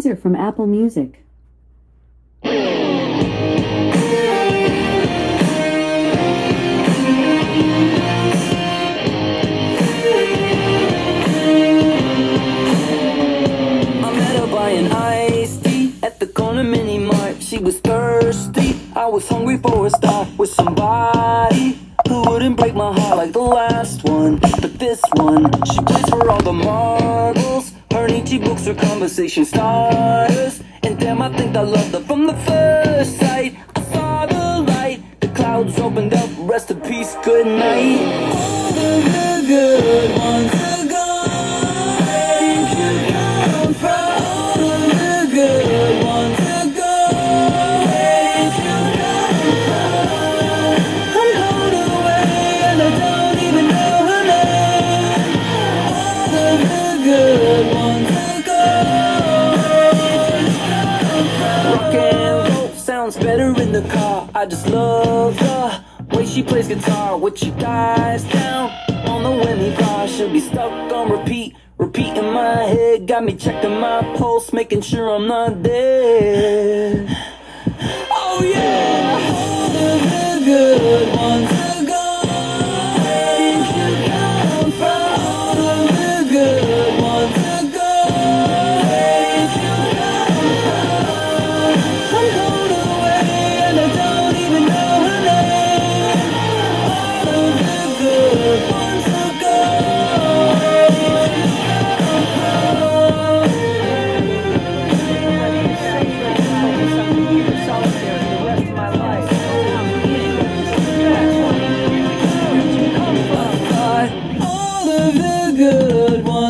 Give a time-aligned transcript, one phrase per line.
[0.00, 1.22] These are from Apple Music.
[17.40, 18.80] She was thirsty.
[18.94, 21.78] I was hungry for a start with somebody
[22.08, 24.36] who wouldn't break my heart like the last one.
[24.36, 27.39] But this one, she plays for all the.
[28.30, 30.62] Nietzsche books are conversation starters.
[30.84, 33.56] And damn, I think I loved her from the first sight.
[33.74, 35.02] I saw the light.
[35.18, 36.30] The clouds opened up.
[36.38, 37.16] Rest in peace.
[37.24, 37.98] Good night.
[38.32, 40.29] All the good ones
[63.80, 64.28] the car.
[64.34, 65.82] I just love the
[66.16, 67.16] way she plays guitar.
[67.16, 68.70] with she dies down
[69.08, 71.56] on the whammy bar, she'll be stuck on repeat.
[71.78, 77.08] Repeat in my head, got me checking my pulse, making sure I'm not dead.
[78.10, 79.18] Oh yeah,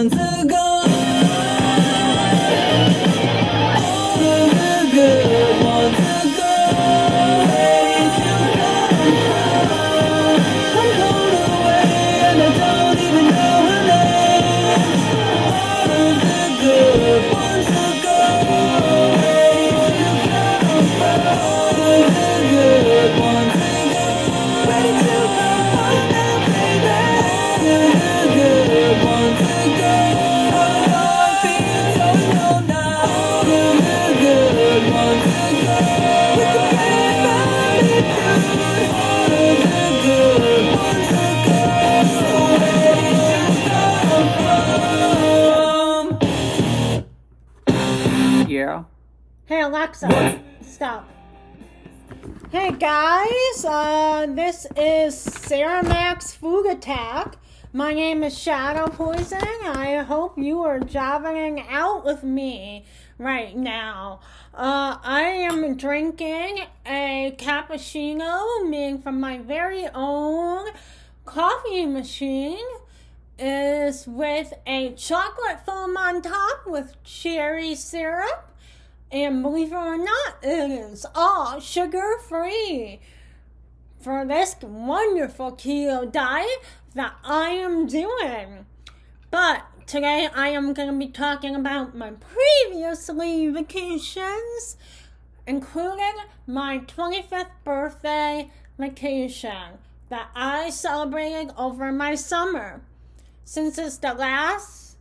[0.09, 0.70] good ones are
[56.71, 57.35] Attack.
[57.73, 59.43] My name is Shadow Poison.
[59.43, 62.85] I hope you are jabbing out with me
[63.19, 64.21] right now.
[64.55, 70.69] Uh, I am drinking a cappuccino made from my very own
[71.25, 72.65] coffee machine.
[73.37, 78.55] Is with a chocolate foam on top with cherry syrup.
[79.11, 83.01] And believe it or not, it is all sugar free
[84.01, 86.49] for this wonderful keto diet
[86.95, 88.67] that I am doing.
[89.31, 94.77] But today I am going to be talking about my previously vacations,
[95.47, 96.15] including
[96.47, 99.79] my 25th birthday vacation
[100.09, 102.81] that I celebrated over my summer.
[103.45, 104.97] Since it's the last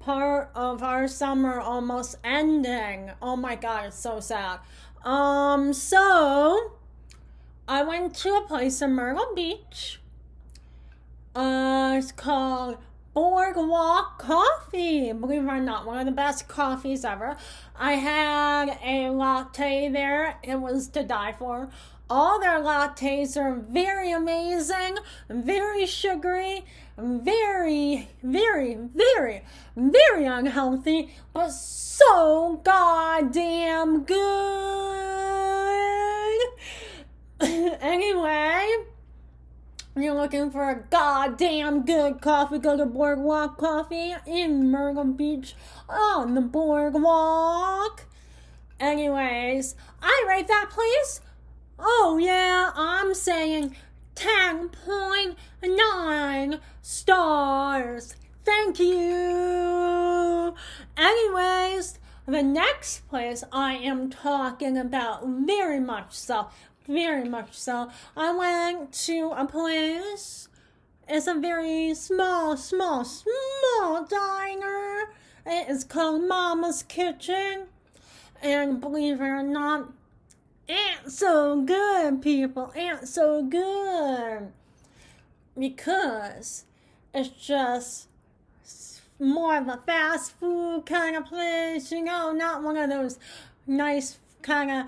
[0.00, 3.12] part of our summer almost ending.
[3.22, 4.58] Oh my god, it's so sad.
[5.04, 6.72] Um, so
[7.72, 9.98] I went to a place in Myrtle Beach.
[11.34, 12.76] Uh, it's called
[13.14, 15.10] Boardwalk Coffee.
[15.14, 17.34] Believe it or not, one of the best coffees ever.
[17.74, 20.38] I had a latte there.
[20.42, 21.70] It was to die for.
[22.10, 24.98] All their lattes are very amazing,
[25.30, 26.66] very sugary,
[26.98, 29.44] very, very, very,
[29.74, 35.31] very unhealthy, but so goddamn good.
[37.82, 38.74] Anyway,
[39.94, 45.54] you're looking for a goddamn good coffee, go to Boardwalk Coffee in Myrtle Beach
[45.88, 48.06] on the Boardwalk.
[48.80, 51.20] Anyways, I rate that place.
[51.78, 53.76] Oh, yeah, I'm saying
[54.14, 58.16] 10.9 stars.
[58.44, 60.54] Thank you.
[60.96, 66.48] Anyways, the next place I am talking about very much so,
[66.86, 67.90] very much so.
[68.16, 70.48] I went to a place.
[71.08, 75.12] It's a very small, small, small diner.
[75.44, 77.66] It is called Mama's Kitchen.
[78.42, 79.92] And believe it or not,
[80.68, 82.72] it's so good, people.
[82.74, 84.52] It's so good.
[85.58, 86.64] Because
[87.14, 88.08] it's just
[89.20, 93.18] more of a fast food kind of place, you know, not one of those
[93.66, 94.86] nice kind of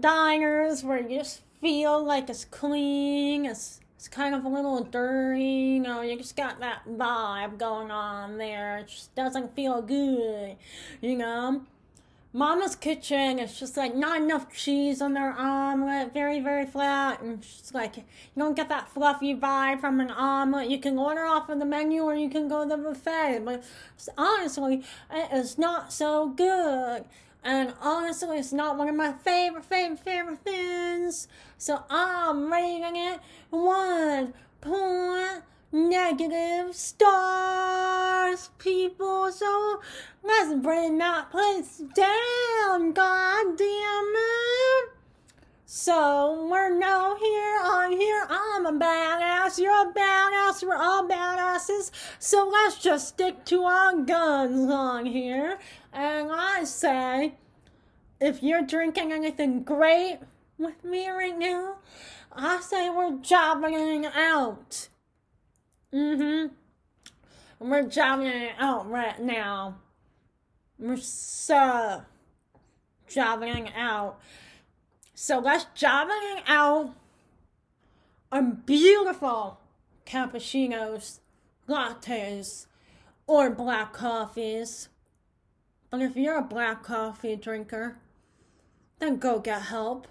[0.00, 5.42] diners where you just feel like it's clean, it's, it's kind of a little dirty,
[5.42, 8.78] you know, you just got that vibe going on there.
[8.78, 10.56] It just doesn't feel good,
[11.00, 11.62] you know.
[12.36, 17.22] Mama's kitchen is just like not enough cheese on their omelet, very, very flat.
[17.22, 18.02] And just like, you
[18.36, 20.68] don't get that fluffy vibe from an omelet.
[20.68, 23.42] You can order off of the menu or you can go to the buffet.
[23.44, 23.62] But
[24.18, 24.82] honestly,
[25.12, 27.04] it is not so good.
[27.44, 31.28] And honestly, it's not one of my favorite, favorite, favorite things.
[31.58, 33.20] So I'm rating it
[33.50, 34.32] one
[34.62, 39.30] point negative stars, people.
[39.30, 39.82] So
[40.22, 44.94] let's bring that place down, god damn it.
[45.66, 48.26] So we're now here on here.
[48.30, 49.58] I'm a badass.
[49.58, 50.62] You're a badass.
[50.62, 51.90] We're all badasses.
[52.20, 55.58] So let's just stick to our guns on here.
[55.94, 57.34] And I say,
[58.20, 60.18] if you're drinking anything great
[60.58, 61.76] with me right now,
[62.32, 64.88] I say we're jobbing out.
[65.92, 66.52] Mm-hmm.
[67.60, 69.76] We're jobbing out right now.
[70.80, 72.02] We're so
[73.06, 74.18] jobbing out.
[75.14, 76.92] So let's jobbing out
[78.32, 79.60] on beautiful
[80.04, 81.20] cappuccinos,
[81.68, 82.66] lattes,
[83.28, 84.88] or black coffees.
[86.02, 87.96] If you're a black coffee drinker,
[88.98, 90.08] then go get help.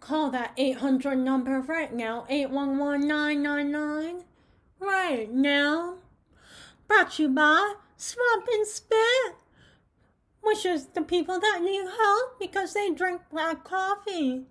[0.00, 4.24] Call that 800 number right now, 811 999
[4.78, 5.96] right now.
[6.86, 9.36] Brought you by Swamp and Spit,
[10.42, 14.44] which is the people that need help because they drink black coffee.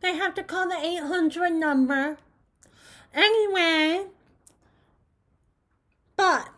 [0.00, 2.18] They have to call the 800 number.
[3.14, 4.06] Anyway,
[6.16, 6.48] but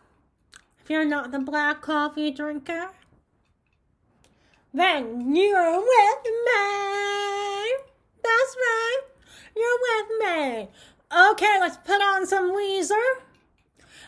[0.90, 2.90] you're not the black coffee drinker,
[4.74, 7.74] then you're with me.
[8.22, 9.00] That's right,
[9.56, 10.68] you're with me.
[11.30, 13.20] Okay, let's put on some Weezer.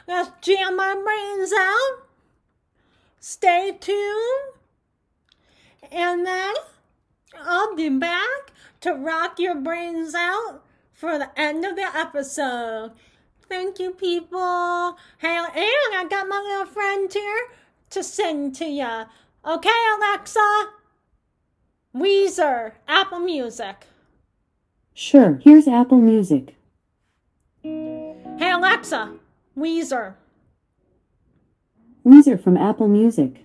[0.07, 2.07] Let's jam my brains out.
[3.21, 4.55] Stay tuned.
[5.91, 6.55] And then
[7.41, 12.93] I'll be back to rock your brains out for the end of the episode.
[13.53, 14.97] Thank you, people.
[15.19, 17.49] Hey, and I got my little friend here
[17.91, 19.05] to sing to ya.
[19.45, 20.71] Okay, Alexa?
[21.95, 23.85] Weezer, Apple Music.
[24.95, 26.55] Sure, here's Apple Music.
[27.63, 29.17] Hey Alexa,
[29.55, 30.15] Weezer.
[32.07, 33.45] Weezer from Apple Music.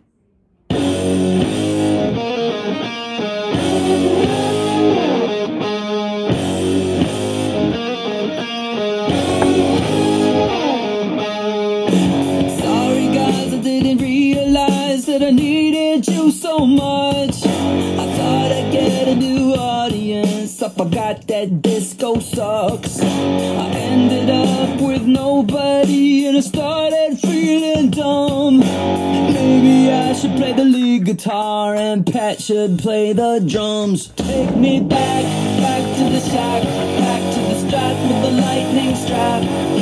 [15.23, 17.45] I needed you so much.
[17.45, 20.61] I thought I'd get a new audience.
[20.61, 22.99] I forgot that disco sucks.
[23.01, 28.59] I ended up with nobody and I started feeling dumb.
[28.59, 34.07] Maybe I should play the lead guitar and Pat should play the drums.
[34.17, 35.23] Take me back,
[35.61, 39.76] back to the shack, back to the Strat with the lightning strap.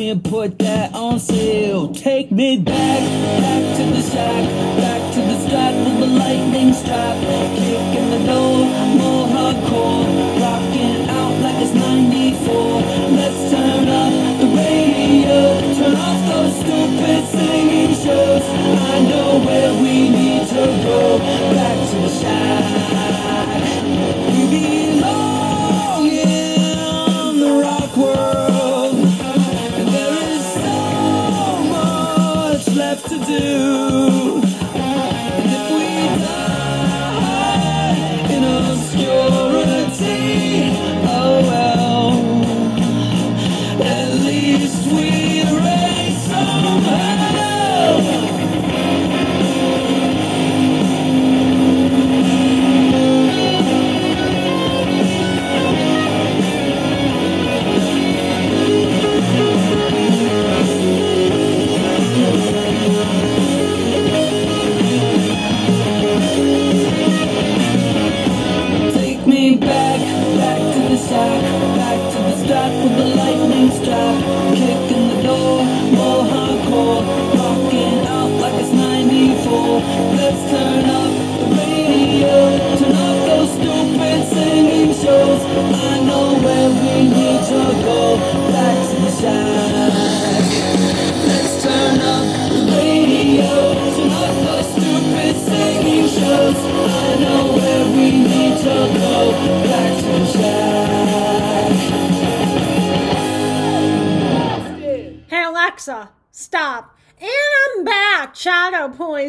[0.00, 1.92] Can't put that on sale.
[1.92, 3.00] Take me back,
[3.38, 7.20] back to the shack, back to the Strat with the lightning strap.
[7.54, 8.64] Kicking the door,
[8.96, 10.39] more hardcore,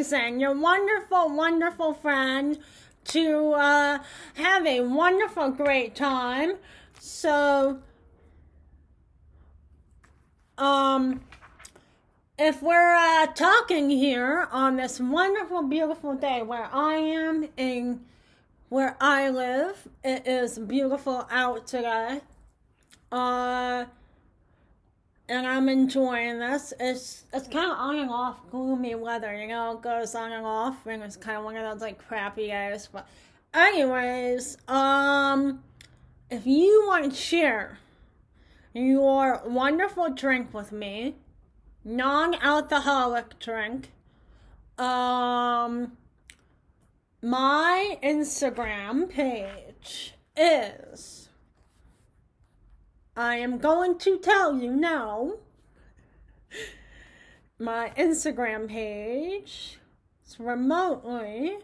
[0.01, 2.57] Poison, your wonderful, wonderful friend,
[3.03, 3.99] to uh,
[4.33, 6.53] have a wonderful, great time.
[6.99, 7.77] So,
[10.57, 11.21] um,
[12.39, 18.01] if we're uh, talking here on this wonderful, beautiful day where I am in
[18.69, 22.21] where I live, it is beautiful out today.
[23.11, 23.85] Uh,
[25.31, 26.73] and I'm enjoying this.
[26.77, 29.77] It's it's kind of on and off gloomy weather, you know.
[29.77, 32.89] It goes on and off, and it's kind of one of those like crappy days.
[32.91, 33.07] But,
[33.53, 35.63] anyways, um,
[36.29, 37.79] if you want to share
[38.73, 41.15] your wonderful drink with me,
[41.85, 43.93] non-alcoholic drink,
[44.77, 45.93] um,
[47.21, 51.20] my Instagram page is.
[53.21, 55.33] I am going to tell you now.
[57.59, 59.77] My Instagram page
[60.25, 61.59] is remotely.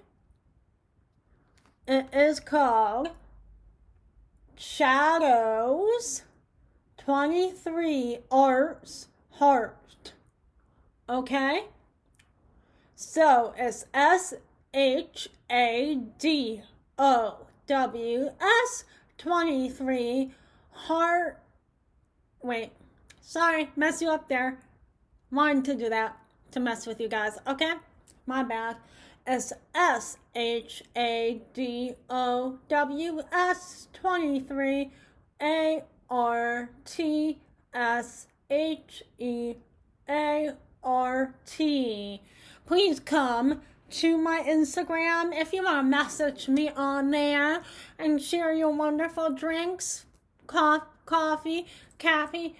[1.88, 3.10] It is called
[4.56, 6.22] Shadows
[7.00, 10.14] 23 Arts Heart.
[11.10, 11.64] Okay?
[12.96, 14.36] So it's S
[14.76, 16.62] H A D
[17.00, 18.84] O W S
[19.18, 20.32] 23
[20.70, 21.42] Heart.
[22.42, 22.72] Wait,
[23.22, 24.60] sorry, mess you up there.
[25.32, 26.18] Wanted to do that
[26.52, 27.38] to mess with you guys.
[27.48, 27.74] Okay,
[28.26, 28.78] my bad.
[29.26, 34.92] It's S H A D O W S 23
[35.42, 37.40] A R T
[37.74, 39.56] S H E
[40.08, 40.52] A
[40.84, 42.22] R T.
[42.66, 47.64] Please come to my Instagram if you want to message me on there
[48.00, 50.06] and share your wonderful drinks,
[50.46, 51.66] co- coffee,
[51.98, 52.54] caffeine,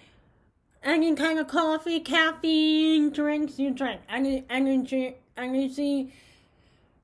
[0.82, 6.12] any kind of coffee, caffeine drinks you drink, any energy, energy,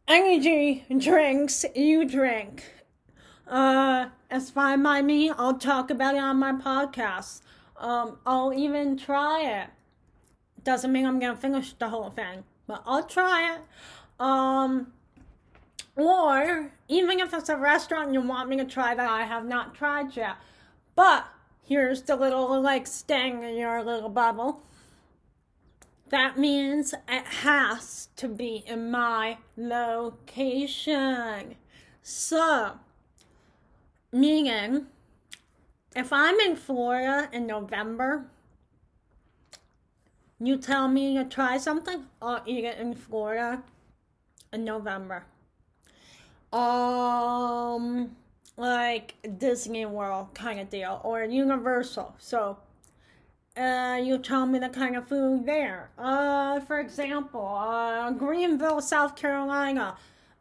[0.08, 2.64] energy drinks you drink.
[3.46, 5.30] Uh, it's fine by me.
[5.30, 7.42] I'll talk about it on my podcast.
[7.76, 9.68] Um, I'll even try it.
[10.64, 13.60] Doesn't mean I'm gonna finish the whole thing, but I'll try it.
[14.18, 14.92] Um,
[15.96, 19.74] or even if it's a restaurant you want me to try that I have not
[19.74, 20.36] tried yet.
[20.96, 21.26] But
[21.64, 24.62] here's the little like sting in your little bubble.
[26.10, 31.56] That means it has to be in my location.
[32.02, 32.72] So,
[34.12, 34.86] meaning,
[35.96, 38.26] if I'm in Florida in November,
[40.38, 43.62] you tell me to try something, I'll eat it in Florida
[44.52, 45.24] in November.
[46.52, 48.16] Um,
[48.56, 52.14] like Disney World kind of deal or Universal.
[52.18, 52.58] So,
[53.56, 55.90] uh, you tell me the kind of food there.
[55.98, 59.96] Uh, for example, uh, Greenville, South Carolina,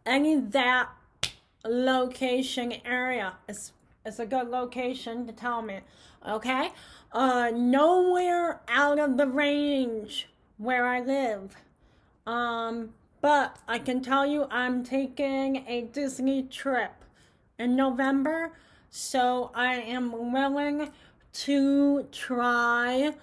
[0.06, 0.90] any that
[1.66, 3.72] location area is
[4.06, 5.80] is a good location to tell me.
[6.28, 6.72] Okay,
[7.12, 10.28] uh, nowhere out of the range
[10.58, 11.56] where I live.
[12.26, 17.03] Um, but I can tell you I'm taking a Disney trip
[17.60, 18.52] in November,
[18.90, 20.92] so I am willing
[21.34, 23.14] to try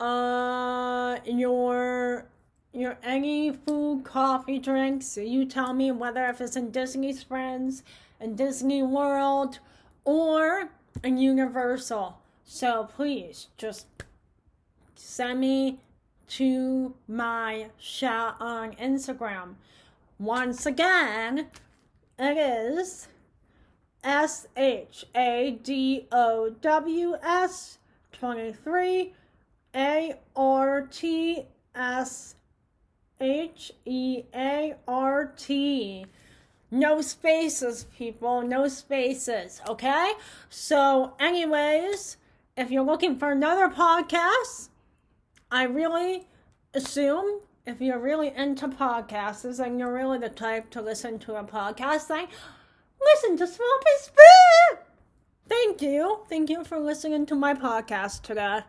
[0.00, 2.26] uh your
[2.72, 5.16] your any food, coffee, drinks.
[5.16, 7.82] You tell me whether if it's in Disney Springs,
[8.18, 9.58] in Disney World,
[10.04, 10.70] or
[11.04, 12.18] in Universal.
[12.44, 13.86] So please just
[14.94, 15.78] send me
[16.28, 19.54] to my shout on Instagram.
[20.18, 21.48] Once again,
[22.18, 23.08] it is
[24.04, 27.78] S H A D O W S
[28.12, 29.12] 23
[29.74, 32.34] A R T S
[33.20, 36.06] H E A R T.
[36.70, 38.42] No spaces, people.
[38.42, 39.60] No spaces.
[39.68, 40.12] Okay?
[40.48, 42.16] So, anyways,
[42.56, 44.70] if you're looking for another podcast,
[45.50, 46.26] I really
[46.74, 51.44] assume if you're really into podcasts and you're really the type to listen to a
[51.44, 52.26] podcast thing,
[53.04, 54.86] listen to Swamp and Spit.
[55.48, 56.20] Thank you.
[56.28, 58.60] Thank you for listening to my podcast today.